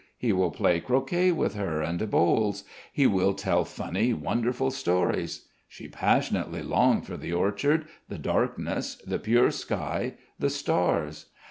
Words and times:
He 0.17 0.33
will 0.33 0.49
play 0.49 0.79
croquet 0.79 1.31
with 1.31 1.53
her 1.53 1.83
and 1.83 2.09
bowls. 2.09 2.63
He 2.91 3.05
will 3.05 3.35
tell 3.35 3.63
funny, 3.63 4.15
wonderful 4.15 4.71
stories. 4.71 5.45
She 5.67 5.87
passionately 5.87 6.63
longed 6.63 7.05
for 7.05 7.17
the 7.17 7.33
orchard, 7.33 7.85
the 8.09 8.17
darkness, 8.17 8.95
the 9.05 9.19
pure 9.19 9.51
sky, 9.51 10.15
the 10.39 10.49
stars. 10.49 11.27